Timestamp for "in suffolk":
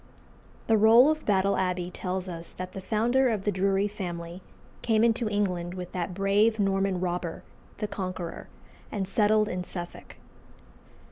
9.47-10.15